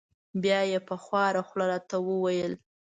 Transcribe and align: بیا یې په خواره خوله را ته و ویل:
بیا 0.41 0.59
یې 0.71 0.79
په 0.87 0.95
خواره 1.03 1.41
خوله 1.47 1.65
را 1.71 1.79
ته 1.89 1.95
و 2.01 2.07
ویل: 2.23 2.53